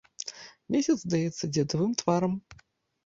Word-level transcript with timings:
Месяц 0.75 0.95
здаецца 1.03 1.51
дзедавым 1.53 1.91
тварам. 2.03 2.33